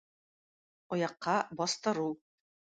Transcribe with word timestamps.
Аякка 0.97 1.37
бастыру. 1.61 2.11